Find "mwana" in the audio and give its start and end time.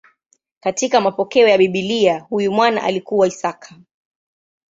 2.51-2.83